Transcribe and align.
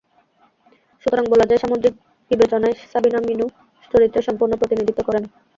সুতরাং 1.03 1.25
বলা 1.29 1.45
যায়, 1.45 1.61
সামগ্রিক 1.63 1.95
বিবেচনায় 2.31 2.75
সাবিনা 2.91 3.19
মিনু 3.21 3.45
চরিত্রের 3.93 4.27
সম্পূর্ণ 4.27 4.53
প্রতিনিধিত্ব 4.57 5.01
করে 5.03 5.19
না। 5.23 5.29